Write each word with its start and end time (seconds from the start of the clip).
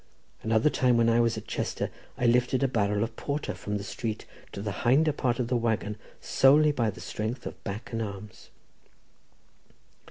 "Another 0.41 0.71
time 0.71 0.97
when 0.97 1.09
I 1.11 1.19
was 1.19 1.37
at 1.37 1.45
Chester 1.45 1.91
I 2.17 2.25
lifted 2.25 2.63
a 2.63 2.67
barrel 2.67 3.03
of 3.03 3.15
porter 3.15 3.53
from 3.53 3.77
the 3.77 3.83
street 3.83 4.25
to 4.51 4.59
the 4.59 4.71
hinder 4.71 5.13
part 5.13 5.37
of 5.37 5.47
the 5.47 5.55
waggon, 5.55 5.95
solely 6.19 6.71
by 6.71 6.89
strength 6.93 7.45
of 7.45 7.63
back 7.63 7.91
and 7.93 8.01
arms." 8.01 8.49